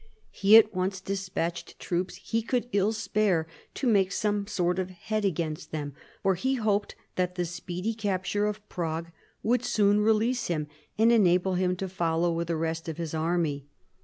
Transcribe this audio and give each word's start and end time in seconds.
He 0.31 0.57
at 0.57 0.73
once 0.73 0.99
despatched 0.99 1.77
troops 1.77 2.15
he 2.15 2.41
could 2.41 2.67
ill 2.71 2.91
spare 2.91 3.45
to 3.75 3.85
make 3.85 4.11
some 4.11 4.47
sort 4.47 4.79
of 4.79 4.89
head 4.89 5.23
against 5.23 5.71
them; 5.71 5.93
for 6.23 6.33
he 6.33 6.55
hoped 6.55 6.95
that 7.17 7.35
the 7.35 7.45
speedy 7.45 7.93
capture 7.93 8.47
of 8.47 8.67
Prague 8.67 9.11
would 9.43 9.63
soon 9.63 9.99
release 10.01 10.47
him 10.47 10.65
and 10.97 11.11
enable 11.11 11.53
him 11.53 11.75
to 11.75 11.87
follow 11.87 12.31
with 12.33 12.47
the 12.47 12.55
rest 12.57 12.89
of 12.89 12.97
his 12.97 13.13
army. 13.13 13.67